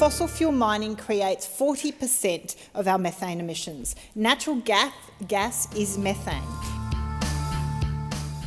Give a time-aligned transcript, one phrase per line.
[0.00, 3.94] fossil fuel mining creates 40% of our methane emissions.
[4.14, 4.94] Natural gas,
[5.28, 6.40] gas is methane.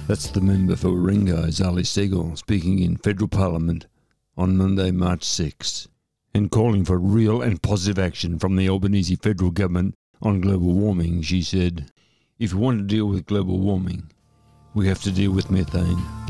[0.08, 3.86] That's the member for Warringah, Zali Steggall, speaking in Federal Parliament
[4.36, 5.88] on Monday, March 6,
[6.34, 9.94] and calling for real and positive action from the Albanese federal government
[10.24, 11.22] on global warming.
[11.22, 11.92] She said,
[12.40, 14.10] If we want to deal with global warming,
[14.74, 16.23] we have to deal with methane.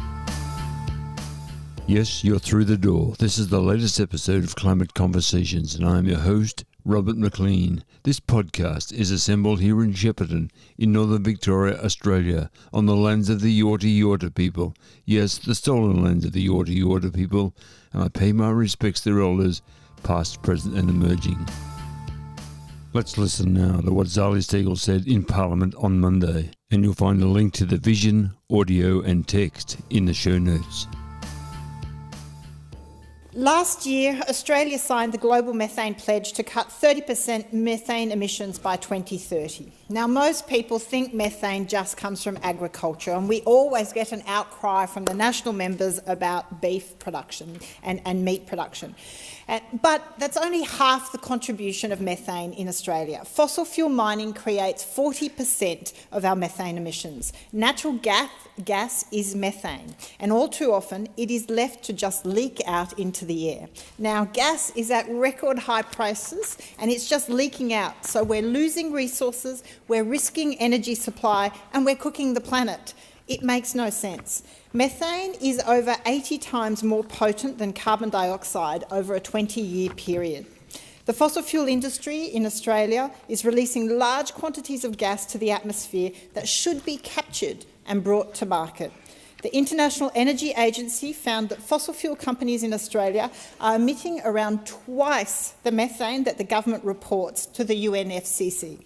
[1.86, 3.14] Yes, you're through the door.
[3.20, 7.84] This is the latest episode of Climate Conversations, and I am your host, Robert McLean.
[8.04, 13.42] This podcast is assembled here in Shepparton, in northern Victoria, Australia, on the lands of
[13.42, 14.74] the Yorta Yorta people.
[15.04, 17.54] Yes, the stolen lands of the Yorta Yorta people,
[17.92, 19.62] and I pay my respects to their elders,
[20.04, 21.46] past, present, and emerging.
[22.94, 27.22] Let's listen now to what Zali Steggall said in Parliament on Monday, and you'll find
[27.22, 30.88] a link to the vision, audio, and text in the show notes.
[33.36, 39.72] Last year, Australia signed the Global Methane Pledge to cut 30% methane emissions by 2030.
[39.90, 44.86] Now, most people think methane just comes from agriculture, and we always get an outcry
[44.86, 48.94] from the national members about beef production and, and meat production.
[49.48, 53.24] Uh, but that's only half the contribution of methane in Australia.
[53.26, 57.34] Fossil fuel mining creates 40% of our methane emissions.
[57.52, 58.30] Natural gas,
[58.64, 63.23] gas is methane, and all too often it is left to just leak out into
[63.26, 63.68] the air.
[63.98, 68.92] Now, gas is at record high prices and it's just leaking out, so we're losing
[68.92, 72.94] resources, we're risking energy supply, and we're cooking the planet.
[73.28, 74.44] It makes no sense.
[74.74, 80.46] Methane is over 80 times more potent than carbon dioxide over a 20-year period.
[81.06, 86.12] The fossil fuel industry in Australia is releasing large quantities of gas to the atmosphere
[86.34, 88.92] that should be captured and brought to market.
[89.44, 95.56] The International Energy Agency found that fossil fuel companies in Australia are emitting around twice
[95.64, 98.80] the methane that the government reports to the UNFCCC.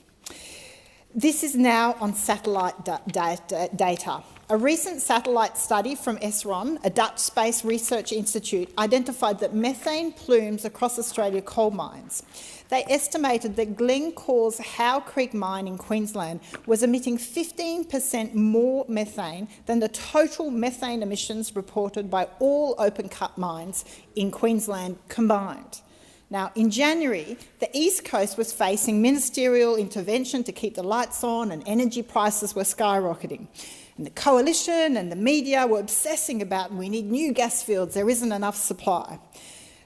[1.14, 3.38] This is now on satellite da da
[3.76, 4.24] data.
[4.50, 10.66] A recent satellite study from SRON, a Dutch space research institute, identified that methane plumes
[10.66, 12.24] across Australia coal mines.
[12.70, 19.80] They estimated that Glencore's Hail Creek mine in Queensland was emitting 15% more methane than
[19.80, 23.86] the total methane emissions reported by all open cut mines
[24.16, 25.82] in Queensland combined.
[26.30, 31.52] Now, in January, the East Coast was facing ministerial intervention to keep the lights on
[31.52, 33.48] and energy prices were skyrocketing.
[33.96, 38.10] And the coalition and the media were obsessing about we need new gas fields, there
[38.10, 39.20] isn't enough supply.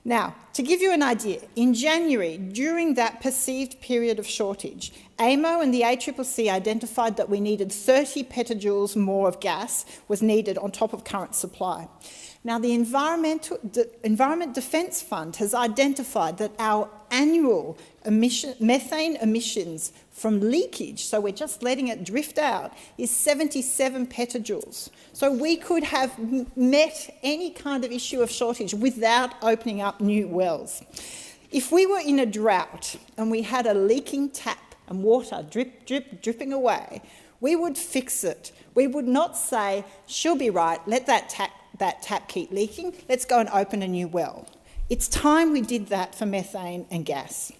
[0.04, 5.62] Now, to give you an idea, in January, during that perceived period of shortage, AEMO
[5.62, 10.72] and the ACCC identified that we needed 30 petajoules more of gas was needed on
[10.72, 11.88] top of current supply.
[12.44, 19.94] Now, the Environmental, De Environment Defence Fund has identified that our annual emission, methane emissions
[20.22, 24.90] from leakage, so we're just letting it drift out, is 77 petajoules.
[25.14, 26.12] So we could have
[26.56, 30.84] met any kind of issue of shortage without opening up new wells.
[31.52, 35.86] If we were in a drought and we had a leaking tap and water drip,
[35.88, 37.02] drip, dripping away,
[37.40, 38.52] we would fix it.
[38.76, 43.26] We would not say, she'll be right, let that tap that tap keep leaking, let's
[43.26, 44.48] go and open a new well.
[44.90, 47.52] It's time we did that for methane and gas.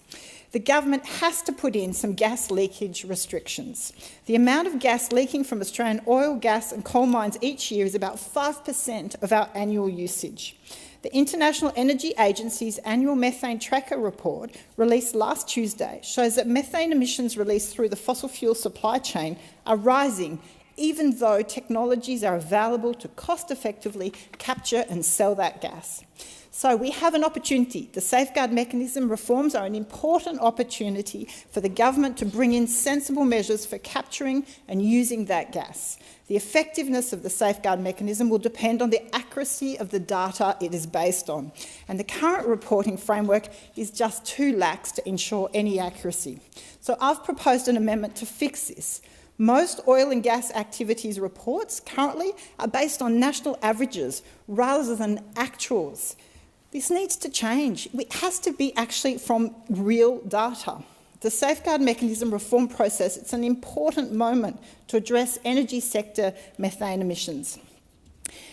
[0.52, 3.94] The government has to put in some gas leakage restrictions.
[4.26, 7.94] The amount of gas leaking from Australian oil, gas and coal mines each year is
[7.94, 10.56] about 5% of our annual usage.
[11.00, 17.38] The International Energy Agency's annual methane tracker report, released last Tuesday, shows that methane emissions
[17.38, 20.38] released through the fossil fuel supply chain are rising
[20.76, 26.02] even though technologies are available to cost-effectively capture and sell that gas.
[26.54, 27.88] So we have an opportunity.
[27.94, 33.24] The safeguard mechanism reforms are an important opportunity for the government to bring in sensible
[33.24, 35.96] measures for capturing and using that gas.
[36.26, 40.74] The effectiveness of the safeguard mechanism will depend on the accuracy of the data it
[40.74, 41.52] is based on,
[41.88, 46.38] and the current reporting framework is just too lax to ensure any accuracy.
[46.80, 49.00] So I've proposed an amendment to fix this.
[49.38, 56.14] Most oil and gas activities reports currently are based on national averages rather than actuals.
[56.72, 57.86] This needs to change.
[57.92, 60.78] It has to be actually from real data.
[61.20, 64.58] The safeguard mechanism reform process, it's an important moment
[64.88, 67.58] to address energy sector methane emissions.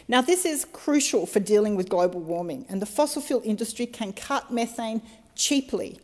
[0.07, 4.12] Now, this is crucial for dealing with global warming, and the fossil fuel industry can
[4.12, 5.01] cut methane
[5.36, 6.00] cheaply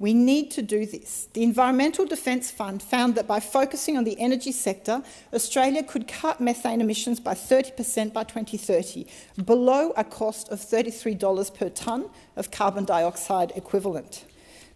[0.00, 1.28] We need to do this.
[1.34, 5.02] The Environmental Defence Fund found that by focusing on the energy sector,
[5.34, 9.06] Australia could cut methane emissions by 30% by 2030,
[9.44, 14.24] below a cost of $33 per tonne of carbon dioxide equivalent.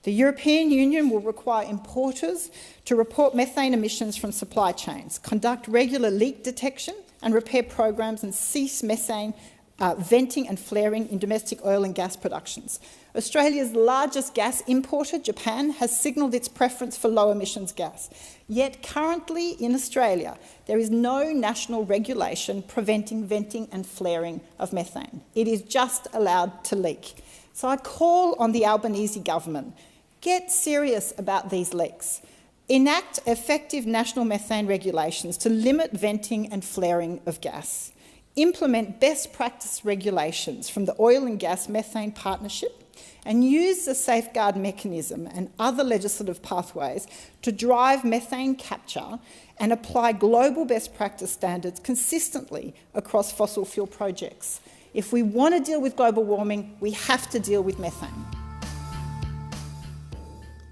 [0.03, 2.51] The European Union will require importers
[2.85, 8.35] to report methane emissions from supply chains, conduct regular leak detection and repair programs and
[8.35, 9.33] cease methane
[9.81, 12.81] uh, venting and flaring in domestic oil and gas productions.
[13.17, 18.11] Australia's largest gas importer, Japan, has signalled its preference for low emissions gas.
[18.49, 20.37] Yet currently in Australia,
[20.67, 25.23] there is no national regulation preventing venting and flaring of methane.
[25.35, 27.15] It is just allowed to leak.
[27.53, 29.75] So I call on the Albanese government,
[30.21, 32.21] get serious about these leaks.
[32.69, 37.93] Enact effective national methane regulations to limit venting and flaring of gas
[38.37, 42.83] implement best practice regulations from the Oil and Gas Methane Partnership
[43.25, 47.07] and use the safeguard mechanism and other legislative pathways
[47.43, 49.19] to drive methane capture
[49.59, 54.61] and apply global best practice standards consistently across fossil fuel projects.
[54.93, 58.27] If we want to deal with global warming, we have to deal with methane.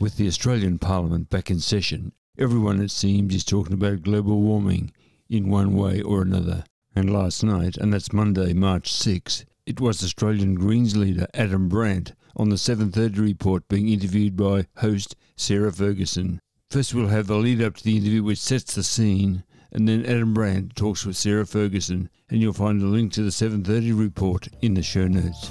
[0.01, 4.93] With the Australian Parliament back in session, everyone, it seems, is talking about global warming
[5.31, 6.65] in one way or another.
[6.95, 12.13] And last night, and that's Monday, March 6, it was Australian Greens leader Adam Bandt
[12.37, 16.39] on the 7.30 report being interviewed by host Sarah Ferguson.
[16.71, 20.05] First we'll have the lead up to the interview which sets the scene, and then
[20.05, 24.49] Adam Bandt talks with Sarah Ferguson, and you'll find a link to the 7.30 report
[24.61, 25.51] in the show notes.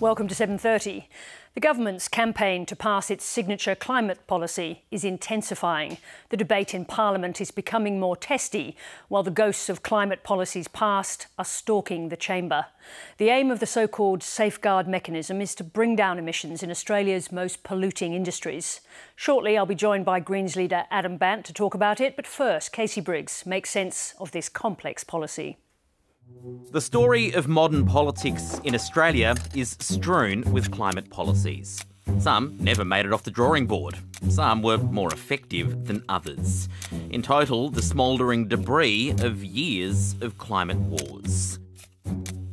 [0.00, 1.04] Welcome to 7.30.
[1.54, 5.98] The government's campaign to pass its signature climate policy is intensifying.
[6.28, 8.76] The debate in Parliament is becoming more testy,
[9.08, 12.66] while the ghosts of climate policies passed are stalking the chamber.
[13.18, 17.32] The aim of the so called safeguard mechanism is to bring down emissions in Australia's
[17.32, 18.80] most polluting industries.
[19.16, 22.70] Shortly, I'll be joined by Greens leader Adam Bandt to talk about it, but first,
[22.70, 25.58] Casey Briggs makes sense of this complex policy.
[26.72, 31.84] The story of modern politics in Australia is strewn with climate policies.
[32.18, 33.96] Some never made it off the drawing board.
[34.28, 36.68] Some were more effective than others.
[37.10, 41.58] In total, the smouldering debris of years of climate wars.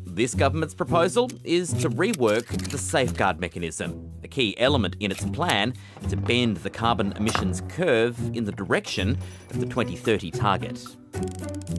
[0.05, 5.73] This government's proposal is to rework the safeguard mechanism, a key element in its plan
[6.09, 9.17] to bend the carbon emissions curve in the direction
[9.51, 10.83] of the 2030 target.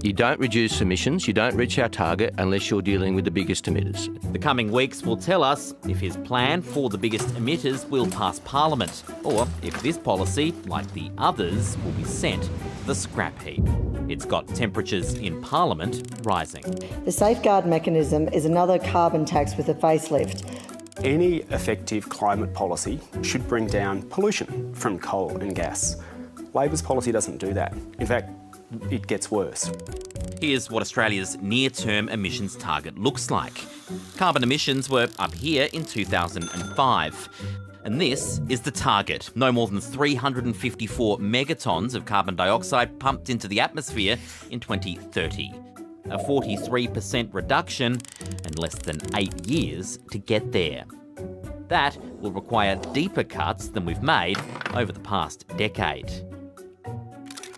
[0.03, 3.65] You don't reduce emissions, you don't reach our target unless you're dealing with the biggest
[3.65, 4.09] emitters.
[4.33, 8.41] The coming weeks will tell us if his plan for the biggest emitters will pass
[8.41, 12.51] Parliament, or if this policy, like the others, will be sent to
[12.87, 13.63] the scrap heap.
[14.09, 16.63] It's got temperatures in Parliament rising.
[17.05, 20.45] The safeguard mechanism is another carbon tax with a facelift.
[21.05, 25.97] Any effective climate policy should bring down pollution from coal and gas.
[26.55, 27.75] Labor's policy doesn't do that.
[27.99, 28.31] In fact,
[28.91, 29.71] it gets worse.
[30.41, 33.65] Here's what Australia's near term emissions target looks like.
[34.17, 37.29] Carbon emissions were up here in 2005.
[37.85, 43.49] And this is the target no more than 354 megatons of carbon dioxide pumped into
[43.49, 44.19] the atmosphere
[44.51, 45.53] in 2030.
[46.07, 47.99] A 43% reduction
[48.45, 50.85] and less than eight years to get there.
[51.69, 54.39] That will require deeper cuts than we've made
[54.75, 56.11] over the past decade.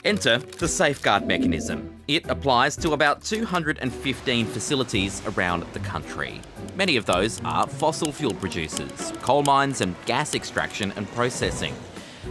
[0.02, 1.94] Enter the safeguard mechanism.
[2.08, 6.40] It applies to about 215 facilities around the country.
[6.74, 11.74] Many of those are fossil fuel producers, coal mines, and gas extraction and processing.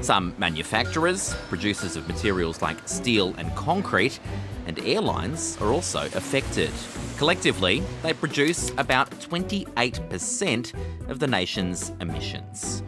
[0.02, 4.20] Some manufacturers, producers of materials like steel and concrete,
[4.66, 6.72] and airlines are also affected.
[7.18, 10.74] Collectively, they produce about 28%
[11.08, 12.82] of the nation's emissions.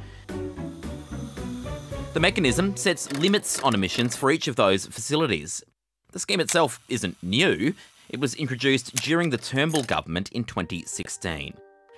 [2.14, 5.64] The mechanism sets limits on emissions for each of those facilities.
[6.12, 7.74] The scheme itself isn't new.
[8.10, 11.54] It was introduced during the Turnbull government in 2016.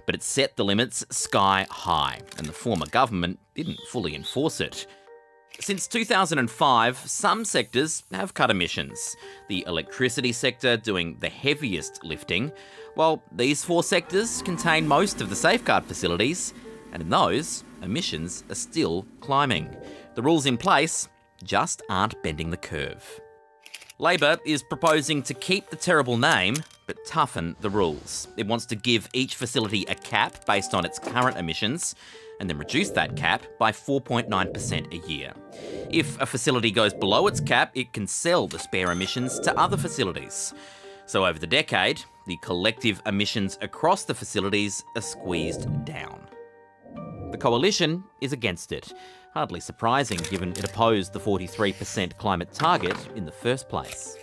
[0.05, 4.85] But it set the limits sky high, and the former government didn't fully enforce it.
[5.59, 9.15] Since 2005, some sectors have cut emissions,
[9.49, 12.51] the electricity sector doing the heaviest lifting,
[12.93, 16.53] while these four sectors contain most of the safeguard facilities,
[16.91, 19.75] and in those, emissions are still climbing.
[20.15, 21.07] The rules in place
[21.43, 23.19] just aren't bending the curve.
[23.99, 26.55] Labor is proposing to keep the terrible name,
[26.87, 28.27] but toughen the rules.
[28.37, 31.95] It wants to give each facility a cap based on its current emissions,
[32.39, 35.33] and then reduce that cap by 4.9% a year.
[35.89, 39.77] If a facility goes below its cap, it can sell the spare emissions to other
[39.77, 40.53] facilities.
[41.05, 46.22] So over the decade, the collective emissions across the facilities are squeezed down.
[47.33, 48.93] The coalition is against it.
[49.33, 54.19] Hardly surprising given it opposed the 43% climate target in the first place.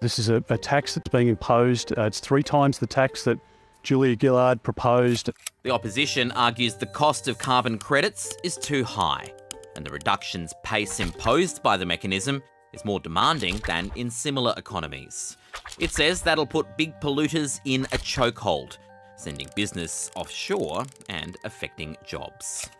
[0.00, 1.92] This is a, a tax that's being imposed.
[1.98, 3.38] Uh, it's three times the tax that
[3.82, 5.28] Julia Gillard proposed.
[5.62, 9.30] The opposition argues the cost of carbon credits is too high,
[9.76, 15.36] and the reductions pace imposed by the mechanism is more demanding than in similar economies.
[15.78, 18.78] It says that'll put big polluters in a chokehold,
[19.18, 22.70] sending business offshore and affecting jobs.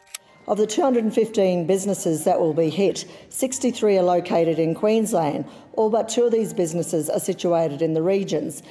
[0.48, 5.44] Of the 215 businesses that will be hit, 63 are located in Queensland.
[5.74, 8.62] All but two of these businesses are situated in the regions.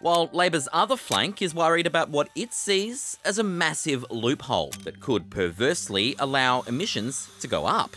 [0.00, 5.00] While Labor's other flank is worried about what it sees as a massive loophole that
[5.00, 7.96] could perversely allow emissions to go up.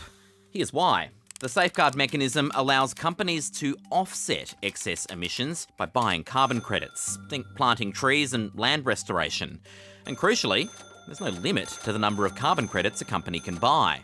[0.50, 1.08] Here's why.
[1.40, 7.18] The safeguard mechanism allows companies to offset excess emissions by buying carbon credits.
[7.30, 9.58] Think planting trees and land restoration.
[10.06, 10.68] And crucially,
[11.06, 14.02] there's no limit to the number of carbon credits a company can buy.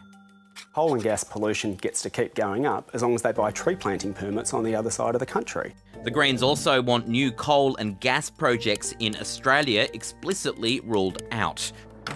[0.72, 3.76] Coal and gas pollution gets to keep going up as long as they buy tree
[3.76, 5.74] planting permits on the other side of the country.
[6.04, 11.70] The Greens also want new coal and gas projects in Australia explicitly ruled out,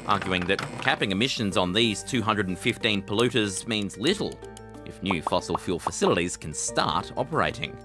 [0.06, 4.32] arguing that capping emissions on these 215 polluters means little
[4.90, 7.76] if new fossil fuel facilities can start operating.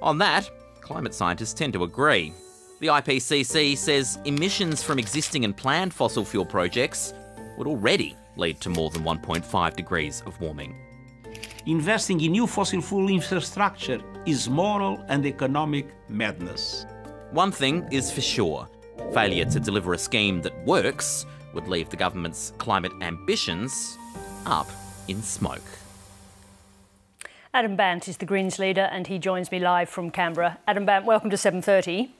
[0.00, 2.32] On that, climate scientists tend to agree.
[2.80, 7.12] The IPCC says emissions from existing and planned fossil fuel projects
[7.58, 10.74] would already lead to more than 1.5 degrees of warming.
[11.66, 16.86] Investing in new fossil fuel infrastructure is moral and economic madness.
[17.32, 18.68] One thing is for sure
[19.12, 23.98] failure to deliver a scheme that works would leave the government's climate ambitions
[24.46, 24.68] up
[25.08, 25.68] in smoke.
[27.56, 30.58] Adam Bandt is the Greens leader and he joins me live from Canberra.
[30.68, 32.10] Adam Bandt, welcome to 7:30.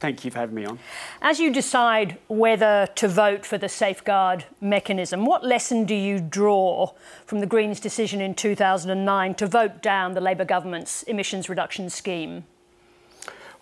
[0.00, 0.78] Thank you for having me on.
[1.20, 6.92] As you decide whether to vote for the safeguard mechanism, what lesson do you draw
[7.26, 12.44] from the Greens' decision in 2009 to vote down the Labor government's emissions reduction scheme?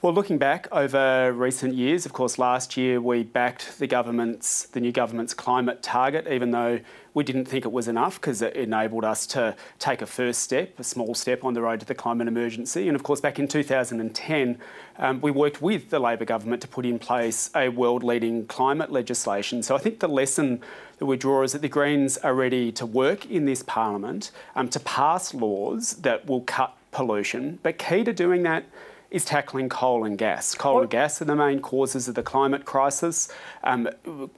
[0.02, 4.80] Well, looking back over recent years, of course, last year we backed the government's, the
[4.80, 6.80] new government's climate target, even though
[7.14, 10.76] we didn't think it was enough because it enabled us to take a first step,
[10.80, 12.88] a small step on the road to the climate emergency.
[12.88, 14.58] And of course, back in 2010,
[14.98, 19.62] um, we worked with the Labor government to put in place a world-leading climate legislation.
[19.62, 20.62] So I think the lesson
[20.98, 24.68] that we draw is that the Greens are ready to work in this parliament um,
[24.70, 27.60] to pass laws that will cut pollution.
[27.62, 28.64] But key to doing that
[29.12, 30.54] is tackling coal and gas.
[30.54, 33.28] Coal and gas are the main causes of the climate crisis.
[33.62, 33.88] Um,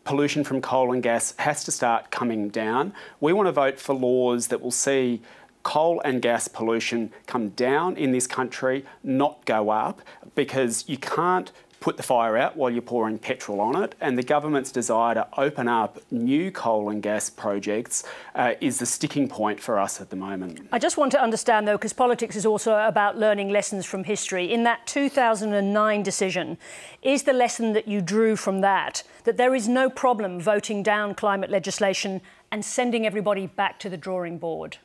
[0.03, 2.93] pollution from coal and gas has to start coming down.
[3.21, 5.23] We want to vote for laws that will see
[5.63, 10.03] coal and gas pollution come down in this country, not go up,
[10.35, 11.53] because you can't
[11.85, 13.95] put the fire out while you're pouring petrol on it.
[14.01, 18.87] And the government's desire to open up new coal and gas projects uh, is the
[18.87, 20.67] sticking point for us at the moment.
[20.73, 24.51] I just want to understand, though, because politics is also about learning lessons from history.
[24.51, 26.57] In that 2009 decision,
[27.03, 31.15] is the lesson that you drew from that that there is no problem voting down
[31.15, 34.79] climate legislation and sending everybody back to the drawing board?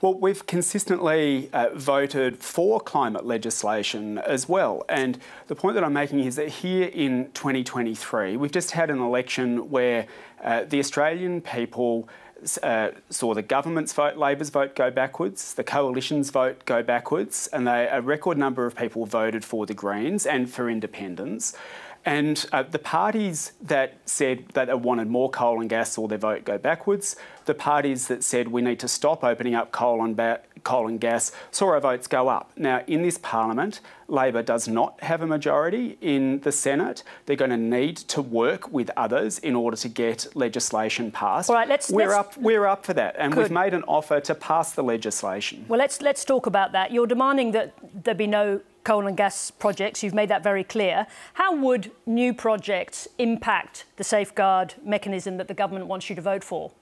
[0.00, 4.84] Well, we've consistently uh, voted for climate legislation as well.
[4.88, 9.00] And the point that I'm making is that here in 2023, we've just had an
[9.00, 10.06] election where
[10.40, 12.08] uh, the Australian people
[12.62, 17.66] uh, saw the government's vote, Labor's vote go backwards, the coalition's vote go backwards, and
[17.66, 21.56] they, a record number of people voted for the Greens and for independents.
[22.08, 26.16] And uh, the parties that said that they wanted more coal and gas saw their
[26.16, 27.16] vote go backwards.
[27.44, 30.18] The parties that said we need to stop opening up coal and,
[30.64, 32.50] coal and gas saw our votes go up.
[32.56, 37.02] Now, in this parliament, Labor does not have a majority in the Senate.
[37.26, 41.50] They're going to need to work with others in order to get legislation passed.
[41.50, 41.90] All right, let's.
[41.90, 42.38] We're let's, up.
[42.38, 43.42] We're up for that, and Good.
[43.42, 45.66] we've made an offer to pass the legislation.
[45.68, 46.90] Well, let's let's talk about that.
[46.90, 50.02] You're demanding that there be no coal and gas projects.
[50.02, 51.06] You've made that very clear.
[51.34, 56.42] How would new projects impact the safeguard mechanism that the government wants you to vote
[56.42, 56.72] for?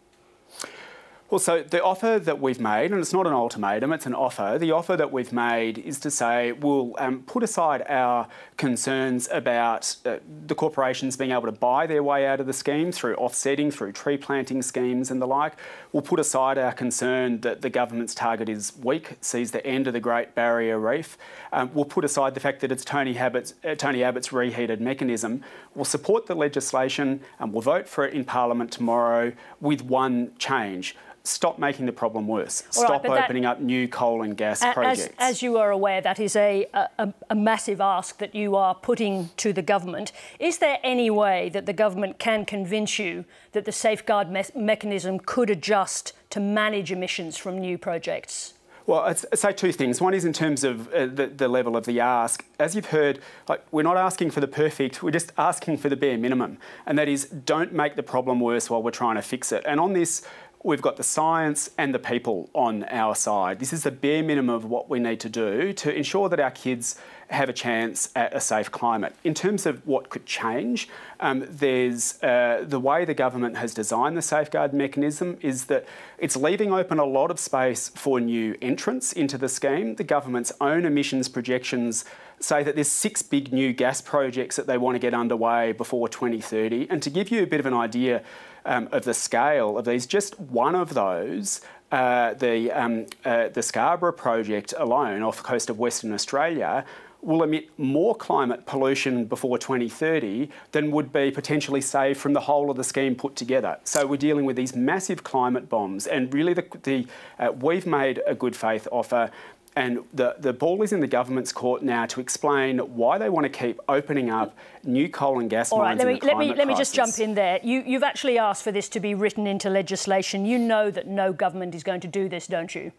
[1.28, 4.59] Well, so the offer that we've made, and it's not an ultimatum, it's an offer.
[4.61, 9.97] The offer that we've made is to say we'll um, put aside our concerns about
[10.04, 13.73] uh, the corporations being able to buy their way out of the scheme through offsetting,
[13.73, 15.54] through tree planting schemes and the like.
[15.90, 19.95] We'll put aside our concern that the government's target is weak, sees the end of
[19.95, 21.18] the Great Barrier Reef.
[21.52, 23.30] Um, we'll put aside the fact that it's Tony uh,
[23.76, 25.42] Tony Abbott's reheated mechanism.
[25.75, 30.95] We'll support the legislation and we'll vote for it in Parliament tomorrow with one change
[31.26, 32.62] stop making the problem worse.
[32.76, 35.09] All right, stop that- opening up new coal and gas projects.
[35.18, 38.75] As, as you are aware, that is a, a, a massive ask that you are
[38.75, 40.12] putting to the government.
[40.38, 45.18] Is there any way that the government can convince you that the safeguard me- mechanism
[45.18, 48.54] could adjust to manage emissions from new projects?
[48.87, 50.00] Well, I'd I'd say two things.
[50.00, 52.45] One is in terms of uh, the, the level of the ask.
[52.61, 53.18] As you've heard,
[53.49, 56.59] like, we're not asking for the perfect, we're just asking for the bare minimum.
[56.87, 59.64] And that is don't make the problem worse while we're trying to fix it.
[59.66, 60.25] And on this,
[60.62, 63.58] we've got the science and the people on our side.
[63.58, 66.50] This is the bare minimum of what we need to do to ensure that our
[66.50, 66.96] kids
[67.28, 69.14] have a chance at a safe climate.
[69.25, 70.88] In terms of what could change,
[71.20, 75.86] um, there's uh, the way the government has designed the safeguard mechanism is that
[76.18, 79.96] it's leaving open a lot of space for new entrants into the scheme.
[79.96, 82.04] The government's own emissions projections
[82.38, 86.08] say that there's six big new gas projects that they want to get underway before
[86.08, 86.86] 2030.
[86.90, 88.22] And to give you a bit of an idea
[88.66, 93.62] um, of the scale of these, just one of those uh, the, um, uh, the
[93.62, 96.85] Scarborough project alone off the coast of Western Australia
[97.23, 102.70] will emit more climate pollution before 2030 than would be potentially saved from the whole
[102.70, 103.78] of the scheme put together.
[103.85, 107.06] So we're dealing with these massive climate bombs, and really, the, the
[107.38, 109.30] uh, we've made a good faith offer.
[109.76, 113.45] And the, the ball is in the government's court now to explain why they want
[113.45, 116.26] to keep opening up new coal and gas All right, mines let in me, the
[116.26, 117.61] let me, let me just jump in there.
[117.62, 120.47] You, you've actually asked for this to be written into legislation.
[120.47, 122.90] You know that no government is going to do this, don't you?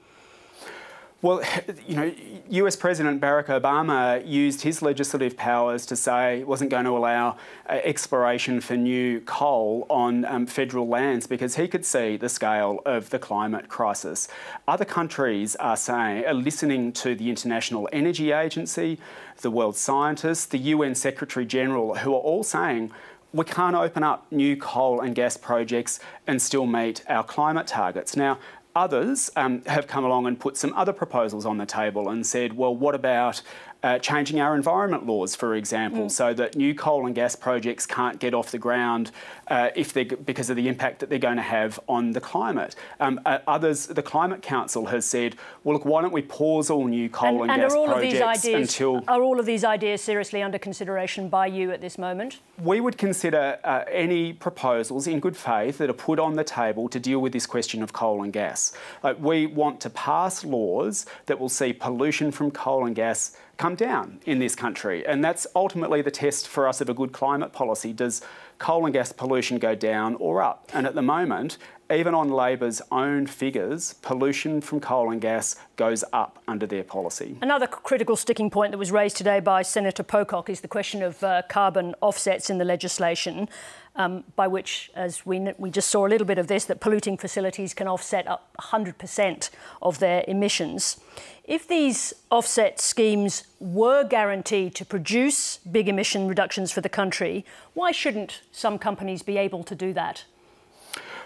[1.22, 1.42] Well,
[1.88, 2.14] you know,
[2.50, 7.38] US President Barack Obama used his legislative powers to say he wasn't going to allow
[7.68, 12.82] uh, exploration for new coal on um, federal lands because he could see the scale
[12.86, 14.28] of the climate crisis.
[14.68, 19.00] Other countries are saying, are listening to the International Energy Agency,
[19.42, 22.92] the world scientists, the UN Secretary General, who are all saying
[23.34, 28.16] we can't open up new coal and gas projects and still meet our climate targets.
[28.16, 28.40] Now,
[28.78, 32.54] Others um, have come along and put some other proposals on the table and said,
[32.54, 33.42] well, what about
[33.84, 38.20] uh, changing our environment laws, for example, so that new coal and gas projects can't
[38.20, 39.12] get off the ground
[39.48, 42.76] uh, if they because of the impact that they're going to have on the climate.
[43.00, 46.88] Um, uh, others, the Climate Council has said, well, look, why don't we pause all
[46.88, 49.46] new coal and, and gas are all of these projects ideas until are all of
[49.46, 52.40] these ideas seriously under consideration by you at this moment?
[52.64, 56.90] we would consider uh, any proposals in good faith that are put on the table
[56.90, 58.74] to deal with this question of coal and gas.
[59.20, 64.20] We want to pass laws that will see pollution from coal and gas come down
[64.26, 65.06] in this country.
[65.06, 67.92] And that's ultimately the test for us of a good climate policy.
[67.92, 68.22] Does
[68.60, 70.70] coal and gas pollution go down or up?
[70.74, 71.58] And at the moment,
[71.90, 77.38] even on Labor's own figures, pollution from coal and gas goes up under their policy.
[77.42, 81.24] Another critical sticking point that was raised today by Senator Pocock is the question of
[81.24, 83.48] uh, carbon offsets in the legislation,
[83.96, 87.18] um, by which, as we, we just saw a little bit of this, that polluting
[87.18, 89.50] facilities can offset up 100%
[89.82, 91.00] of their emissions.
[91.46, 97.94] If these offset schemes were guaranteed to produce big emission reductions for the country, why
[97.94, 100.26] shouldn't some companies be able to do that?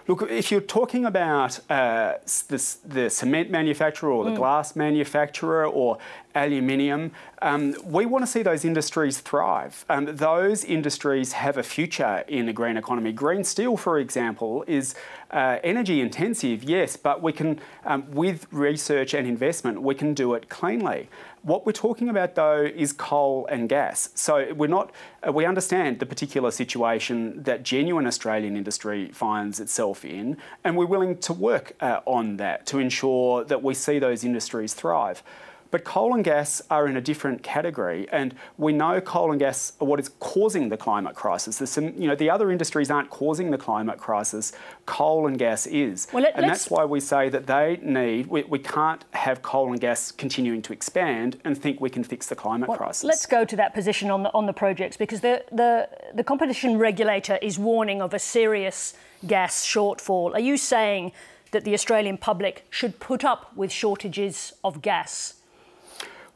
[0.08, 2.16] Look, if you're talking about uh,
[2.48, 6.00] the, the cement manufacturer or the glass manufacturer or
[6.34, 7.12] aluminium,
[7.42, 9.86] um, we want to see those industries thrive.
[9.90, 13.12] Um, those industries have a future in the green economy.
[13.12, 14.96] Green steel, for example, is
[15.32, 20.34] uh, energy intensive, yes, but we can, um, with research and investment, we can do
[20.34, 21.10] it cleanly.
[21.44, 24.10] What we're talking about, though, is coal and gas.
[24.14, 24.92] So we're not.
[25.28, 30.86] Uh, we understand the particular situation that genuine Australian industry finds itself in, and we're
[30.86, 35.24] willing to work uh, on that to ensure that we see those industries thrive.
[35.72, 39.72] But coal and gas are in a different category, and we know coal and gas
[39.80, 41.58] are what is causing the climate crisis.
[41.70, 44.52] Some, you know, the other industries aren't causing the climate crisis.
[44.86, 48.28] Coal and gas is, Well, let- and that's why we say that they need.
[48.28, 52.28] We, we can't have coal and gas continuing to expand and think we can fix
[52.28, 53.06] the climate Well, crisis.
[53.06, 56.78] Let's go to that position on the on the projects because the, the the competition
[56.78, 58.94] regulator is warning of a serious
[59.26, 60.34] gas shortfall.
[60.34, 61.14] Are you saying
[61.52, 65.36] that the Australian public should put up with shortages of gas?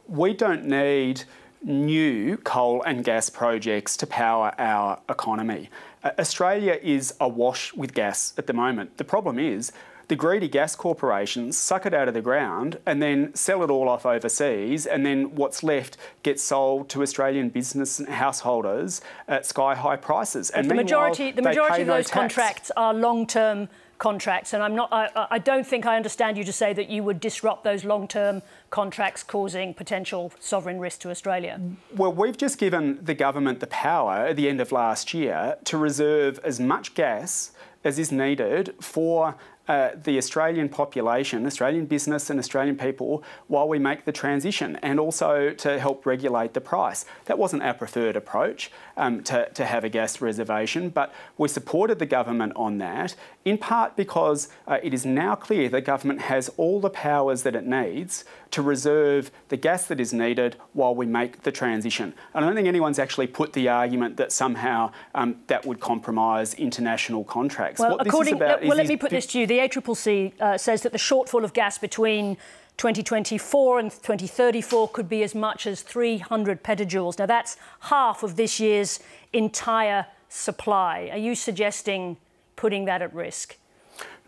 [0.08, 1.24] We don't need
[1.64, 5.70] new coal and gas projects to power our economy.
[6.04, 8.98] Uh, Australia is awash with gas at the moment.
[8.98, 9.72] The problem is
[10.08, 13.90] the greedy gas corporations suck it out of the ground and then sell it all
[13.90, 19.74] off overseas, and then what's left gets sold to Australian business and householders at sky
[19.74, 20.52] high prices.
[20.52, 25.10] And the majority the majority of those contracts are long-term contracts and I'm not I,
[25.32, 29.24] I- don't think I understand you to say that you would disrupt those long-term contracts
[29.24, 31.60] causing potential sovereign risk to Australia.
[31.96, 35.78] Well, we've just given the government the power at the end of last year to
[35.78, 37.52] reserve as much gas
[37.84, 39.36] as is needed for
[39.68, 45.00] uh, the Australian population, Australian business and Australian people while we make the transition and
[45.00, 47.06] also to help regulate the price.
[47.26, 52.00] That wasn't our preferred approach um, to, to have a gas reservation, but we supported
[52.00, 56.50] the government on that in part because uh, it is now clear the government has
[56.58, 61.06] all the powers that it needs to reserve the gas that is needed while we
[61.06, 62.14] make the transition.
[62.34, 67.24] I don't think anyone's actually put the argument that somehow um, that would compromise international
[67.24, 67.80] contracts.
[67.80, 69.48] Well, according, well, let me put this to you.
[69.56, 72.36] The ACCC uh, says that the shortfall of gas between
[72.76, 77.18] 2024 and 2034 could be as much as 300 petajoules.
[77.18, 79.00] Now, that's half of this year's
[79.32, 81.08] entire supply.
[81.10, 82.18] Are you suggesting
[82.58, 83.56] putting that at risk?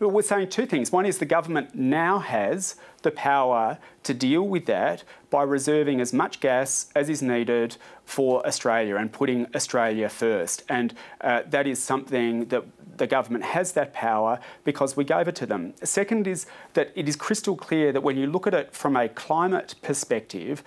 [0.00, 0.90] Well, we're saying two things.
[0.90, 6.14] One is the government now has the power to deal with that by reserving as
[6.14, 10.62] much gas as is needed for Australia and putting Australia first.
[10.70, 12.64] And uh, that is something that
[12.98, 15.74] the government has that power because we gave it to them.
[15.82, 19.08] Second is that it is crystal clear that when you look at it from a
[19.08, 20.62] climate perspective,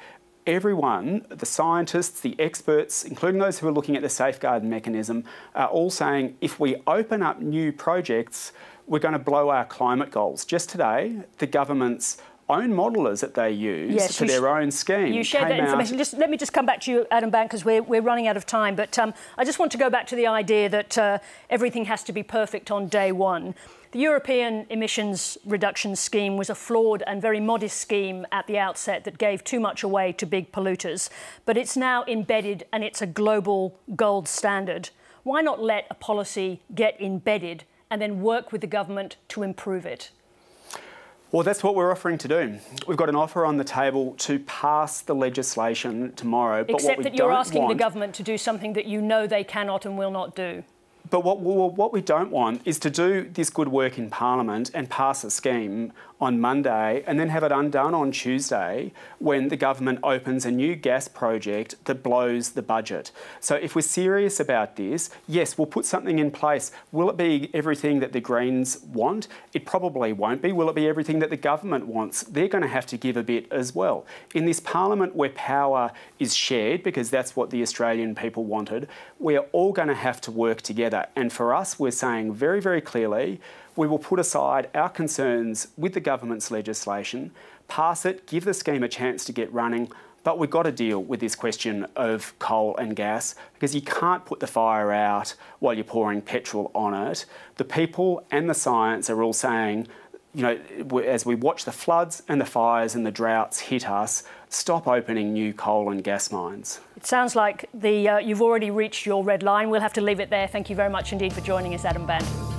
[0.47, 5.23] everyone, the scientists, the experts, including those who are looking at the safeguard mechanism,
[5.55, 8.51] are all saying if we open up new projects,
[8.87, 10.43] we're going to blow our climate goals.
[10.43, 12.17] Just today, the government's
[12.51, 15.13] own modelers that they use yes, for their own scheme.
[15.13, 15.97] You shared that information.
[15.97, 18.37] Just let me just come back to you, Adam Bandt, because we're, we're running out
[18.37, 18.75] of time.
[18.75, 22.03] But um, I just want to go back to the idea that uh, everything has
[22.03, 23.55] to be perfect on day one.
[23.91, 29.03] The European emissions reduction scheme was a flawed and very modest scheme at the outset
[29.03, 31.09] that gave too much away to big polluters.
[31.45, 34.91] But it's now embedded and it's a global gold standard.
[35.23, 39.85] Why not let a policy get embedded and then work with the government to improve
[39.85, 40.11] it?
[41.31, 42.59] Well, that's what we're offering to do.
[42.87, 46.65] We've got an offer on the table to pass the legislation tomorrow.
[46.67, 47.77] Except that you're asking want...
[47.77, 50.63] the government to do something that you know they cannot and will not do.
[51.09, 54.89] But what, what we don't want is to do this good work in Parliament and
[54.89, 59.99] pass a scheme on Monday and then have it undone on Tuesday when the government
[60.03, 63.11] opens a new gas project that blows the budget.
[63.39, 66.71] So if we're serious about this, yes, we'll put something in place.
[66.91, 69.27] Will it be everything that the Greens want?
[69.53, 70.51] It probably won't be.
[70.51, 72.21] Will it be everything that the government wants?
[72.21, 74.05] They're going to have to give a bit as well.
[74.35, 79.45] In this parliament where power is shared, because that's what the Australian people wanted, we're
[79.51, 81.07] all going to have to work together.
[81.15, 83.41] And for us, we're saying very, very clearly,
[83.75, 87.31] we will put aside our concerns with the government's legislation,
[87.67, 89.91] pass it, give the scheme a chance to get running,
[90.23, 94.23] but we've got to deal with this question of coal and gas because you can't
[94.25, 97.25] put the fire out while you're pouring petrol on it.
[97.57, 99.87] The people and the science are all saying,
[100.33, 104.23] you know, as we watch the floods and the fires and the droughts hit us,
[104.49, 106.79] stop opening new coal and gas mines.
[106.95, 109.69] It sounds like the, uh, you've already reached your red line.
[109.69, 110.47] We'll have to leave it there.
[110.47, 112.50] Thank you very much indeed for joining us, Adam Bandt.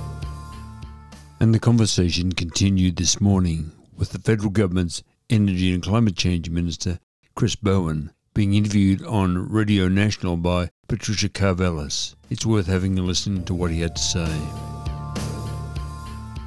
[1.43, 6.99] And the conversation continued this morning with the federal government's Energy and Climate Change Minister,
[7.35, 12.15] Chris Bowen, being interviewed on Radio National by Patricia Karvelas.
[12.29, 14.39] It's worth having a listen to what he had to say.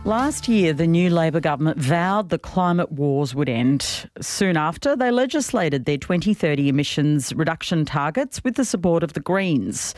[0.06, 4.08] Last year, the new Labor government vowed the climate wars would end.
[4.22, 9.94] Soon after, they legislated their 2030 emissions reduction targets with the support of the Greens.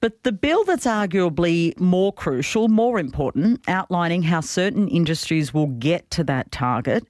[0.00, 6.10] But the bill that's arguably more crucial, more important, outlining how certain industries will get
[6.12, 7.06] to that target,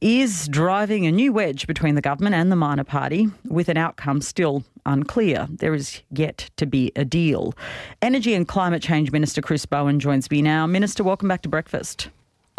[0.00, 4.22] is driving a new wedge between the government and the minor party, with an outcome
[4.22, 5.46] still unclear.
[5.50, 7.52] There is yet to be a deal.
[8.00, 10.66] Energy and Climate Change Minister Chris Bowen joins me now.
[10.66, 12.08] Minister, welcome back to breakfast.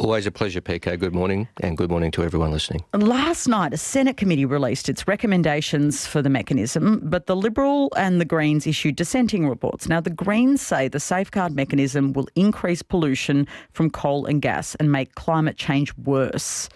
[0.04, 1.00] Always a pleasure, PK.
[1.00, 2.84] Good morning, and good morning to everyone listening.
[2.94, 8.20] Last night, a Senate committee released its recommendations for the mechanism, but the Liberal and
[8.20, 9.88] the Greens issued dissenting reports.
[9.88, 14.92] Now, the Greens say the safeguard mechanism will increase pollution from coal and gas and
[14.92, 16.68] make climate change worse.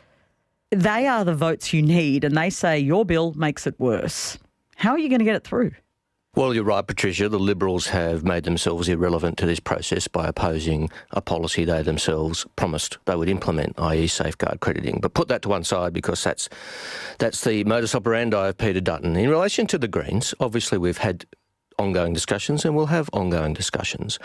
[0.71, 4.37] They are the votes you need, and they say your bill makes it worse.
[4.77, 5.71] How are you going to get it through?
[6.37, 7.29] Well, you're right, Patricia.
[7.29, 12.45] The Liberals have made themselves irrelevant to this process by opposing a policy they themselves
[12.55, 14.99] promised they would implement, i.e., safeguard crediting.
[15.01, 16.47] But put that to one side because that's
[17.17, 19.15] that's the modus operandi of Peter Dutton.
[19.15, 21.25] In relation to the Greens, obviously we've had
[21.79, 24.19] ongoing discussions and we'll have ongoing discussions.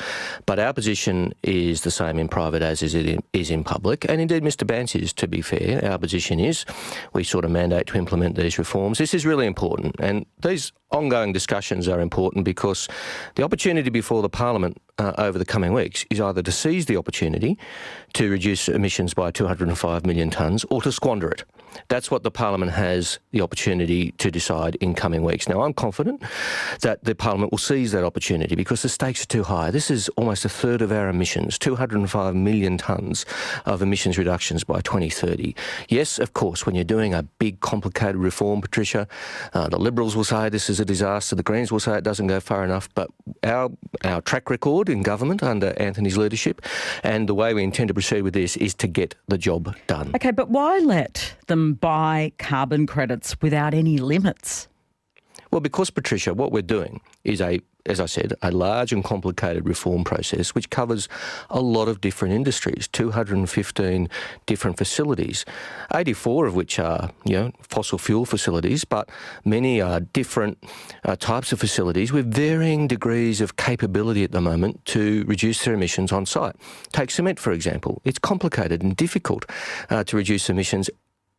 [0.47, 4.07] But our position is the same in private as it is in public.
[4.09, 4.67] And indeed, Mr.
[4.67, 6.65] Bandt's, to be fair, our position is
[7.13, 8.99] we sort of mandate to implement these reforms.
[8.99, 9.97] This is really important.
[9.99, 12.89] And these ongoing discussions are important because
[13.35, 16.97] the opportunity before the Parliament uh, over the coming weeks is either to seize the
[16.97, 17.59] opportunity
[18.15, 21.45] to reduce emissions by 205 million tonnes or to squander it.
[21.89, 25.49] That's what the Parliament has the opportunity to decide in coming weeks.
[25.49, 26.23] Now, I'm confident
[26.81, 29.71] that the Parliament will seize that opportunity because the stakes are too high.
[29.71, 33.25] This is almost a third of our emissions, 205 million tonnes
[33.65, 35.55] of emissions reductions by 2030.
[35.89, 39.07] Yes, of course, when you're doing a big, complicated reform, Patricia,
[39.55, 42.27] uh, the Liberals will say this is a disaster, the Greens will say it doesn't
[42.27, 43.11] go far enough, but
[43.43, 43.71] our,
[44.05, 46.63] our track record in government under Anthony's leadership
[47.03, 50.11] and the way we intend to proceed with this is to get the job done.
[50.15, 54.69] Okay, but why let them buy carbon credits without any limits?
[55.51, 59.67] Well, because, Patricia, what we're doing is a as I said, a large and complicated
[59.67, 61.09] reform process which covers
[61.51, 64.09] a lot of different industries, 215
[64.47, 65.45] different facilities,
[65.95, 69.09] 84 of which are, you know, fossil fuel facilities, but
[69.45, 70.63] many are different
[71.05, 75.75] uh, types of facilities with varying degrees of capability at the moment to reduce their
[75.75, 76.55] emissions on site.
[76.93, 78.01] Take cement, for example.
[78.05, 79.45] It's complicated and difficult
[79.91, 80.89] uh, to reduce emissions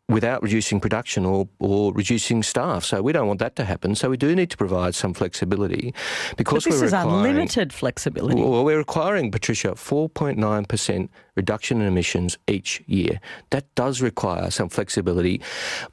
[0.09, 2.83] without reducing production or, or reducing staff.
[2.83, 3.95] So we don't want that to happen.
[3.95, 5.93] So we do need to provide some flexibility
[6.35, 8.41] because but this we're is unlimited flexibility.
[8.41, 13.21] Well, we're requiring, Patricia, 4.9% reduction in emissions each year.
[13.51, 15.41] That does require some flexibility.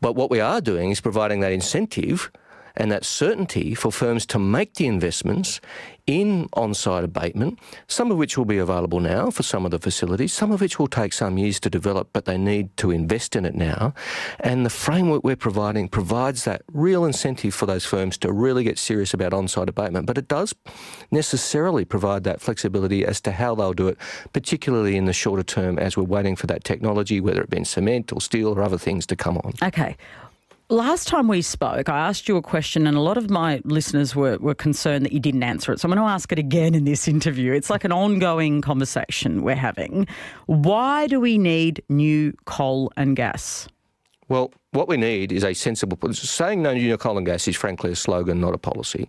[0.01, 2.33] But what we are doing is providing that incentive
[2.77, 5.61] and that certainty for firms to make the investments
[6.07, 9.79] in on site abatement, some of which will be available now for some of the
[9.79, 13.37] facilities, some of which will take some years to develop, but they need to invest
[13.37, 13.95] in it now.
[14.41, 18.79] And the framework we're providing provides that real incentive for those firms to really get
[18.79, 20.07] serious about on site abatement.
[20.07, 20.55] But it does
[21.13, 23.99] necessarily provide that flexibility as to how they'll do it,
[24.33, 28.13] particularly in the shorter term as we're waiting for that technology, whether it be cement
[28.13, 29.53] or steel or other things to come on.
[29.63, 29.97] Okay.
[30.71, 34.15] Last time we spoke, I asked you a question, and a lot of my listeners
[34.15, 35.81] were, were concerned that you didn't answer it.
[35.81, 37.53] So I'm going to ask it again in this interview.
[37.53, 40.07] It's like an ongoing conversation we're having.
[40.47, 43.67] Why do we need new coal and gas?
[44.29, 45.99] Well, what we need is a sensible.
[46.13, 49.09] Saying no to coal and gas is frankly a slogan, not a policy.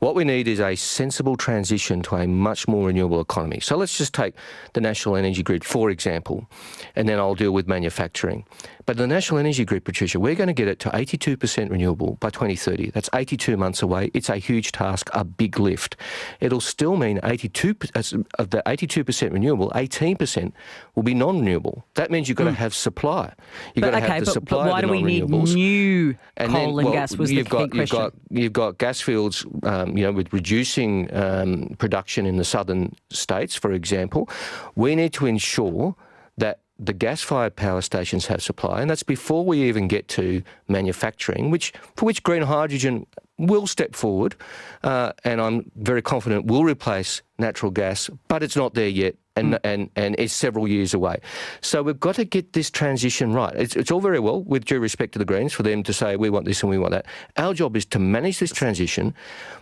[0.00, 3.60] What we need is a sensible transition to a much more renewable economy.
[3.60, 4.34] So let's just take
[4.72, 6.48] the national energy grid, for example,
[6.96, 8.44] and then I'll deal with manufacturing.
[8.84, 12.30] But the national energy grid, Patricia, we're going to get it to 82% renewable by
[12.30, 12.90] 2030.
[12.90, 14.10] That's 82 months away.
[14.14, 15.96] It's a huge task, a big lift.
[16.40, 20.52] It'll still mean 82 of the 82% renewable, 18%
[20.94, 21.84] will be non-renewable.
[21.94, 22.50] That means you've got mm.
[22.50, 23.34] to have supply.
[23.74, 24.64] You've but, got to okay, have the but, supply.
[24.64, 27.16] But why do we need new and coal then, and well, gas?
[27.16, 31.14] Was you've the got, you've got you've got gas fields, um, you know, with reducing
[31.14, 34.28] um, production in the southern states, for example.
[34.74, 35.94] We need to ensure
[36.38, 41.50] that the gas-fired power stations have supply, and that's before we even get to manufacturing,
[41.50, 43.06] which for which green hydrogen
[43.38, 44.34] will step forward,
[44.82, 49.54] uh, and I'm very confident will replace natural gas, but it's not there yet and,
[49.54, 49.60] mm.
[49.64, 51.20] and, and it's several years away.
[51.60, 53.54] So we've got to get this transition right.
[53.54, 56.16] It's, it's all very well, with due respect to the Greens, for them to say
[56.16, 57.06] we want this and we want that.
[57.36, 59.14] Our job is to manage this transition.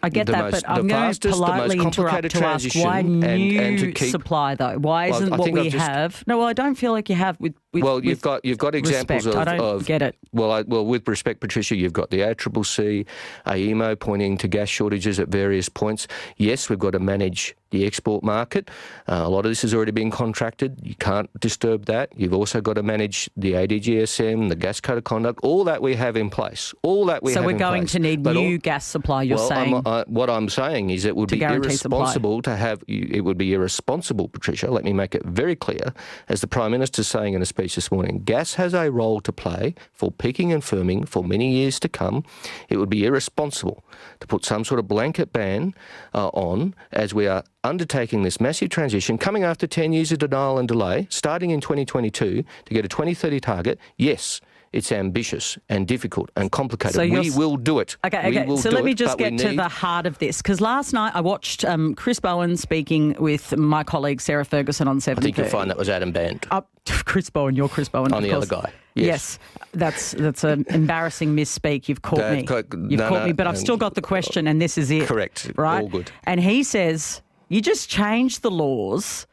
[0.02, 3.58] I get that, most, but I'm going to politely interrupt to ask why new and,
[3.58, 4.78] and to keep, supply though.
[4.78, 6.24] Why isn't well, what we just, have?
[6.26, 7.54] No, well, I don't feel like you have with.
[7.82, 9.48] Well, you've got you've got examples respect.
[9.48, 9.54] of.
[9.54, 10.16] I don't of, get it.
[10.32, 13.06] Well, I, well, with respect, Patricia, you've got the ACCC,
[13.46, 16.06] AEMO pointing to gas shortages at various points.
[16.36, 18.70] Yes, we've got to manage the export market.
[19.08, 20.78] Uh, a lot of this has already been contracted.
[20.82, 22.12] You can't disturb that.
[22.16, 25.96] You've also got to manage the ADGSM, the gas code of conduct, all that we
[25.96, 26.72] have in place.
[26.82, 27.92] All that we so we're going place.
[27.92, 29.24] to need but new all, gas supply.
[29.24, 29.74] You're well, saying.
[29.74, 32.52] I'm, uh, what I'm saying is it would be irresponsible supply.
[32.52, 32.84] to have.
[32.86, 34.70] It would be irresponsible, Patricia.
[34.70, 35.92] Let me make it very clear,
[36.28, 38.22] as the Prime Minister is saying in a speech this morning.
[38.24, 42.22] Gas has a role to play for peaking and firming for many years to come.
[42.68, 43.82] It would be irresponsible
[44.20, 45.74] to put some sort of blanket ban
[46.12, 50.58] uh, on as we are undertaking this massive transition, coming after 10 years of denial
[50.58, 54.42] and delay, starting in 2022 to get a 2030 target, yes,
[54.74, 56.96] it's ambitious and difficult and complicated.
[56.96, 57.96] So we will do it.
[58.04, 58.56] Okay, okay.
[58.56, 61.64] so let me just get to the heart of this because last night I watched
[61.64, 65.22] um, Chris Bowen speaking with my colleague Sarah Ferguson on Seven.
[65.22, 66.46] I think you'll find that was Adam Bandt.
[66.50, 68.12] Uh, Chris Bowen, you're Chris Bowen.
[68.12, 68.50] On the course.
[68.50, 68.72] other guy.
[68.96, 69.06] Yes.
[69.06, 69.38] yes.
[69.72, 71.88] that's that's an embarrassing misspeak.
[71.88, 72.40] You've caught me.
[72.40, 75.06] You've no, caught no, me, but I've still got the question, and this is it.
[75.06, 75.52] Correct.
[75.56, 75.82] Right.
[75.82, 76.10] All good.
[76.24, 79.28] And he says you just change the laws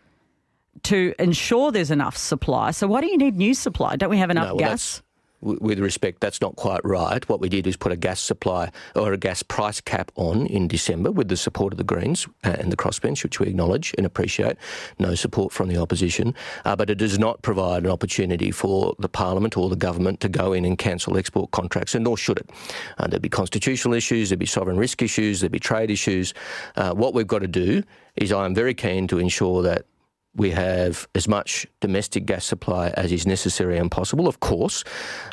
[0.83, 2.71] to ensure there's enough supply.
[2.71, 3.95] So why do you need new supply?
[3.95, 5.01] Don't we have enough no, well, gas?
[5.41, 7.27] With respect, that's not quite right.
[7.27, 10.67] What we did is put a gas supply or a gas price cap on in
[10.67, 14.05] December with the support of the Greens uh, and the crossbench, which we acknowledge and
[14.05, 14.57] appreciate.
[14.99, 19.09] No support from the opposition, uh, but it does not provide an opportunity for the
[19.09, 22.49] Parliament or the government to go in and cancel export contracts, and nor should it.
[22.97, 26.33] Uh, there'd be constitutional issues, there'd be sovereign risk issues, there'd be trade issues.
[26.75, 27.83] Uh, what we've got to do
[28.15, 29.85] is I am very keen to ensure that
[30.35, 34.83] we have as much domestic gas supply as is necessary and possible, of course.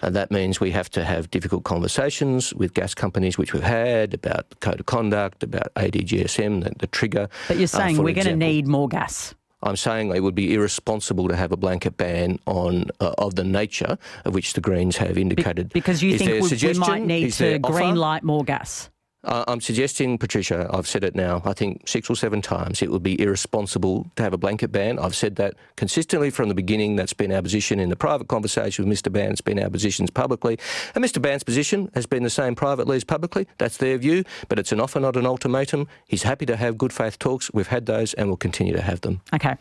[0.02, 4.14] And that means we have to have difficult conversations with gas companies, which we've had
[4.14, 7.28] about code of conduct, about ADGSM, the, the trigger.
[7.46, 9.34] But you're uh, saying uh, we're going to need more gas.
[9.62, 13.44] I'm saying it would be irresponsible to have a blanket ban on uh, of the
[13.44, 15.70] nature of which the Greens have indicated.
[15.70, 18.88] Be- because you is think we, we, might need to green light more gas.
[19.28, 22.90] Uh, I'm suggesting, Patricia, I've said it now, I think six or seven times, it
[22.90, 24.98] would be irresponsible to have a blanket ban.
[24.98, 26.96] I've said that consistently from the beginning.
[26.96, 29.12] That's been our position in the private conversation with Mr.
[29.12, 29.32] Bandt.
[29.32, 30.58] It's been our positions publicly.
[30.94, 31.20] And Mr.
[31.20, 33.46] Bandt's position has been the same privately as publicly.
[33.58, 35.88] That's their view, but it's an offer, not an ultimatum.
[36.06, 37.52] He's happy to have good faith talks.
[37.52, 39.20] We've had those and we'll continue to have them.
[39.34, 39.56] Okay.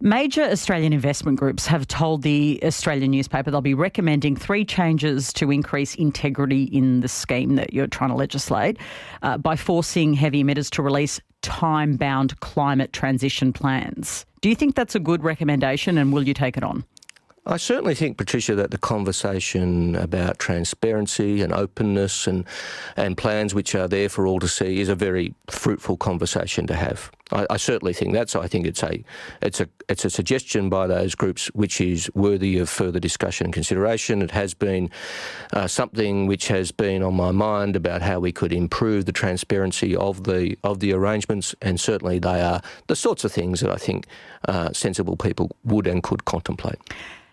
[0.00, 5.50] Major Australian investment groups have told the Australian newspaper they'll be recommending three changes to
[5.50, 8.78] increase integrity in the scheme that you're trying to legislate
[9.22, 14.24] uh, by forcing heavy emitters to release time bound climate transition plans.
[14.40, 16.84] Do you think that's a good recommendation and will you take it on?
[17.44, 22.44] I certainly think, Patricia, that the conversation about transparency and openness and
[22.94, 26.74] and plans which are there for all to see is a very fruitful conversation to
[26.74, 27.10] have.
[27.32, 28.30] I, I, certainly think that.
[28.30, 29.02] So I think it's a
[29.42, 33.54] it's a it's a suggestion by those groups which is worthy of further discussion and
[33.54, 34.22] consideration.
[34.22, 34.90] It has been
[35.52, 39.94] uh, something which has been on my mind about how we could improve the transparency
[39.96, 43.76] of the of the arrangements, and certainly they are the sorts of things that I
[43.76, 44.06] think
[44.46, 46.78] uh, sensible people would and could contemplate.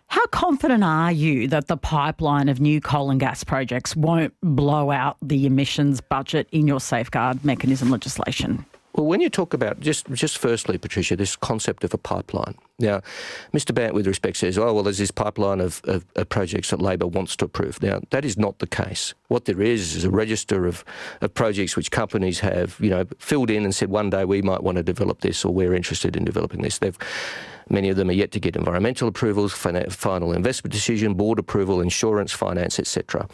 [0.08, 4.92] How confident are you that the pipeline of new coal and gas projects won't blow
[4.92, 8.66] out the emissions budget in your safeguard mechanism legislation?
[8.96, 12.56] Well, when you talk about just just firstly, Patricia, this concept of a pipeline.
[12.80, 13.02] Now,
[13.54, 13.76] Mr.
[13.76, 17.06] Bandt, with respect, says, "Oh, well, there's this pipeline of, of, of, projects that Labor
[17.06, 19.14] wants to approve." Now, that is not the case.
[19.28, 20.86] What there is is a register of,
[21.20, 24.64] of projects which companies have, you know, filled in and said, "One day we might
[24.64, 26.98] want to develop this, or we're interested in developing this." They've
[27.68, 32.32] Many of them are yet to get environmental approvals, final investment decision, board approval, insurance,
[32.32, 33.28] finance, etc.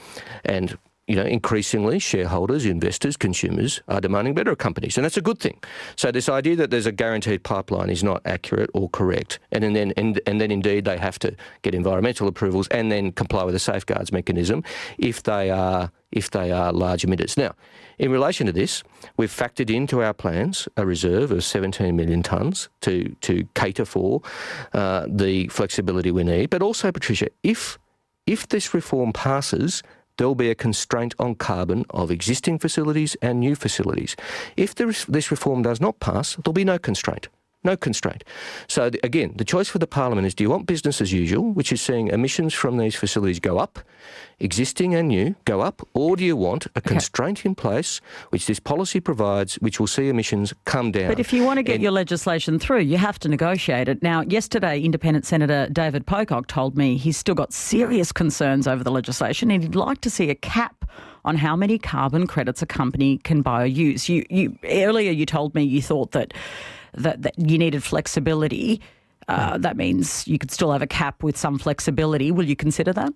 [0.45, 5.39] And you know, increasingly shareholders, investors, consumers are demanding better companies, and that's a good
[5.39, 5.59] thing.
[5.95, 9.93] So this idea that there's a guaranteed pipeline is not accurate or correct, and, then
[9.97, 13.59] and, and then indeed they have to get environmental approvals and then comply with the
[13.59, 14.63] safeguards mechanism
[14.97, 17.37] if they are if they are large emitters.
[17.37, 17.55] Now,
[17.97, 18.83] in relation to this,
[19.15, 24.21] we've factored into our plans a reserve of 17 million tonnes to, to cater for
[24.73, 26.49] uh, the flexibility we need.
[26.49, 27.79] But also, Patricia, if,
[28.25, 29.83] if this reform passes,
[30.21, 34.15] there'll be a constraint on carbon of existing facilities and new facilities.
[34.55, 37.27] If this reform does not pass, there'll be no constraint
[37.63, 38.23] no constraint.
[38.67, 41.71] So again, the choice for the parliament is: do you want business as usual, which
[41.71, 43.79] is seeing emissions from these facilities go up,
[44.39, 47.49] existing and new go up, or do you want a constraint okay.
[47.49, 51.09] in place, which this policy provides, which will see emissions come down?
[51.09, 54.01] But if you want to get and your legislation through, you have to negotiate it.
[54.01, 58.91] Now, yesterday, Independent Senator David Pocock told me he's still got serious concerns over the
[58.91, 60.85] legislation, and he'd like to see a cap
[61.23, 64.09] on how many carbon credits a company can buy or use.
[64.09, 66.33] You, you earlier you told me you thought that
[66.93, 68.81] that, that you needed flexibility.
[69.27, 72.31] Uh, that means you could still have a cap with some flexibility.
[72.31, 73.13] Will you consider that?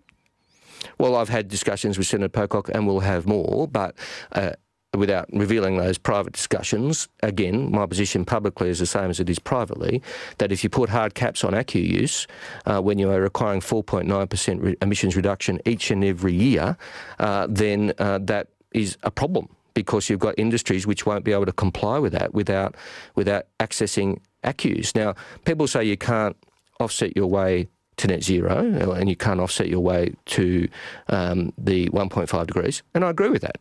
[0.98, 3.96] Well, I've had discussions with Senator Pocock and we'll have more, but
[4.34, 4.52] uh,
[4.96, 9.40] without revealing those private discussions, again, my position publicly is the same as it is
[9.40, 10.02] privately,
[10.38, 12.28] that if you put hard caps on ACCU use,
[12.66, 16.78] uh, when you are requiring 4.9% re- emissions reduction each and every year,
[17.20, 21.46] uh, then uh, that is a problem because you've got industries which won't be able
[21.46, 22.76] to comply with that without
[23.14, 24.96] without accessing ACCUs.
[24.96, 26.36] Now, people say you can't
[26.80, 30.68] offset your way to net zero and you can't offset your way to
[31.08, 33.58] um, the 1.5 degrees, and I agree with that.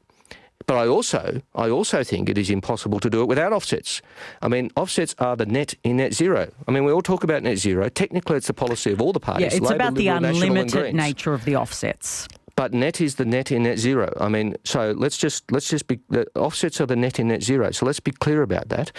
[0.66, 4.00] But I also, I also think it is impossible to do it without offsets.
[4.40, 6.50] I mean, offsets are the net in net zero.
[6.66, 7.88] I mean, we all talk about net zero.
[7.90, 9.52] Technically, it's the policy of all the parties.
[9.52, 12.28] Yeah, it's Labor, about the Liberal, unlimited nature of the offsets.
[12.56, 14.12] But net is the net in net zero.
[14.20, 17.42] I mean, so let's just let's just be the offsets are the net in net
[17.42, 17.70] zero.
[17.72, 18.92] So let's be clear about that,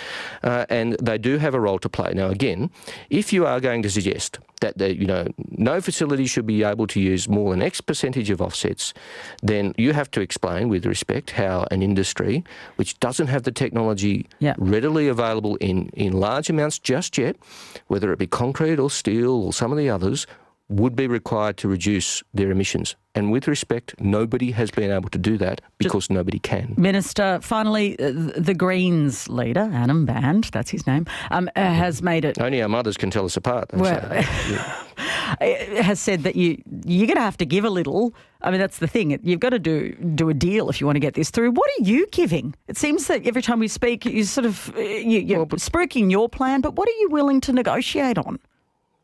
[0.44, 2.14] uh, and they do have a role to play.
[2.14, 2.70] Now, again,
[3.10, 6.88] if you are going to suggest that the, you know no facility should be able
[6.88, 8.94] to use more than X percentage of offsets,
[9.42, 12.44] then you have to explain with respect how an industry
[12.76, 14.56] which doesn't have the technology yep.
[14.60, 17.36] readily available in in large amounts just yet,
[17.88, 20.28] whether it be concrete or steel or some of the others,
[20.70, 22.96] would be required to reduce their emissions.
[23.14, 26.74] And with respect, nobody has been able to do that because Just, nobody can.
[26.76, 32.26] Minister, finally, uh, the Greens leader, Adam Bandt, that's his name, um, uh, has made
[32.26, 32.42] it.
[32.42, 33.72] Only our mothers can tell us apart.
[33.74, 34.02] Well,
[35.40, 38.14] has said that you you're going to have to give a little.
[38.42, 39.18] I mean, that's the thing.
[39.24, 41.52] You've got to do do a deal if you want to get this through.
[41.52, 42.54] What are you giving?
[42.68, 46.28] It seems that every time we speak, you sort of you, you're well, spruiking your
[46.28, 46.62] plan.
[46.62, 48.40] But what are you willing to negotiate on?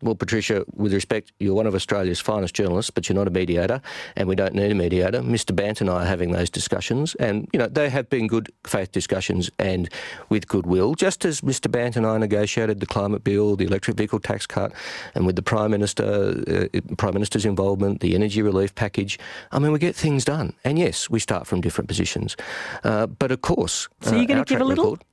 [0.02, 3.82] Well, Patricia, with respect, you're one of Australia's finest journalists, but you're not a mediator,
[4.16, 5.22] and we don't need a mediator.
[5.22, 5.56] Mr.
[5.56, 8.92] Bandt and I are having those discussions, and you know they have been good faith
[8.92, 9.90] discussions and
[10.30, 10.96] with goodwill.
[10.96, 11.70] Just as Mr.
[11.70, 14.72] Bandt and I negotiated the climate bill, the electric vehicle tax cut,
[15.14, 19.20] and with the Prime Minister, uh, Prime Minister's involvement, the energy relief package.
[19.52, 22.36] I mean, we get things done, and yes, we start from different positions,
[22.84, 24.92] uh, but of course, so you're going to uh, give a little.
[24.92, 25.06] Record,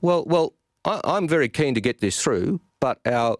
[0.00, 0.52] well, well,
[0.84, 3.36] I, I'm very keen to get this through, but our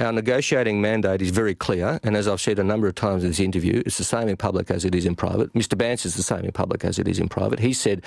[0.00, 3.30] our negotiating mandate is very clear, and as I've said a number of times in
[3.30, 5.52] this interview, it's the same in public as it is in private.
[5.52, 5.76] Mr.
[5.76, 7.58] Bandt's is the same in public as it is in private.
[7.58, 8.02] He said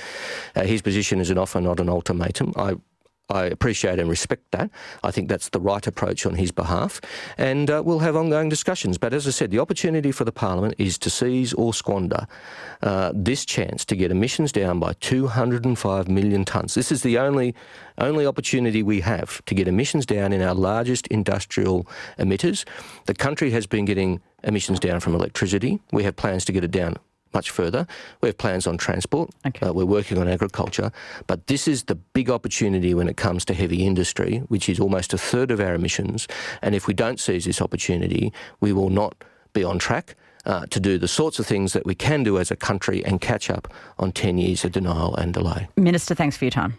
[0.55, 2.53] uh, his position is an offer, not an ultimatum.
[2.55, 2.75] I
[3.29, 4.69] I appreciate and respect that.
[5.01, 6.99] I think that's the right approach on his behalf.
[7.37, 8.97] And uh, we'll have ongoing discussions.
[8.97, 12.27] But as I said, the opportunity for the Parliament is to seize or squander
[12.81, 16.73] uh, this chance to get emissions down by 205 million tonnes.
[16.73, 17.55] This is the only,
[17.97, 21.87] only opportunity we have to get emissions down in our largest industrial
[22.19, 22.65] emitters.
[23.05, 25.79] The country has been getting emissions down from electricity.
[25.93, 26.97] We have plans to get it down
[27.33, 27.87] much further.
[28.21, 29.31] We have plans on transport.
[29.45, 29.67] Okay.
[29.67, 30.91] Uh, we're working on agriculture.
[31.27, 35.13] But this is the big opportunity when it comes to heavy industry, which is almost
[35.13, 36.27] a third of our emissions.
[36.61, 39.23] And if we don't seize this opportunity, we will not
[39.53, 40.15] be on track.
[40.45, 43.21] Uh, to do the sorts of things that we can do as a country and
[43.21, 45.69] catch up on 10 years of denial and delay.
[45.77, 46.73] Minister, thanks for your time.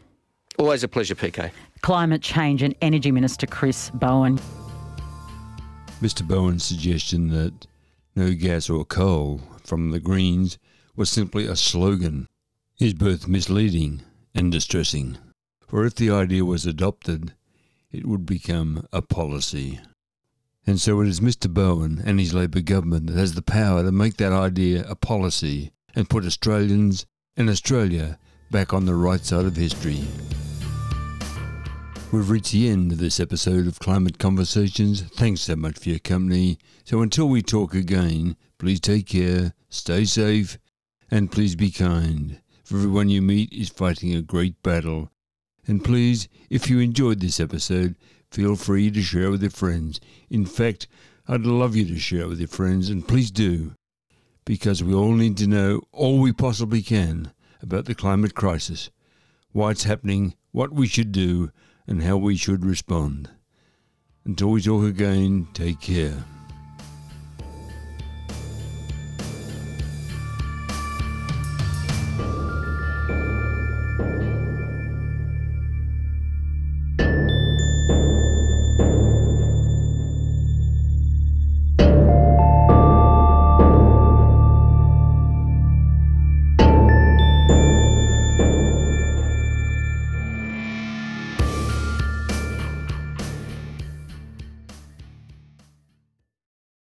[0.59, 1.51] Always a pleasure, PK.
[1.81, 4.39] Climate Change and Energy Minister Chris Bowen.
[6.03, 6.29] Mr.
[6.29, 7.67] Bowen's suggestion that
[8.15, 10.59] no gas or coal from the Greens
[10.95, 12.29] was simply a slogan
[12.79, 14.03] is both misleading
[14.35, 15.19] and distressing.
[15.67, 17.35] For if the idea was adopted,
[17.91, 19.81] it would become a policy.
[20.67, 21.53] And so it is Mr.
[21.53, 25.73] Bowen and his Labor government that has the power to make that idea a policy
[25.95, 27.07] and put Australians
[27.37, 28.19] and Australia
[28.51, 30.05] back on the right side of history.
[32.15, 35.03] We've reached the end of this episode of Climate Conversations.
[35.03, 36.61] Thanks so much for your company.
[36.85, 40.57] So until we talk again, please take care, stay safe,
[41.11, 42.41] and please be kind.
[42.63, 45.11] For everyone you meet is fighting a great battle.
[45.67, 47.97] And please, if you enjoyed this episode,
[48.31, 50.01] feel free to share with your friends.
[50.31, 50.87] In fact,
[51.27, 53.73] I'd love you to share with your friends, and please do,
[54.45, 58.91] because we all need to know all we possibly can about the climate crisis,
[59.51, 61.51] why it's happening, what we should do,
[61.87, 63.31] and how we should respond.
[64.25, 66.25] Until we talk again, take care.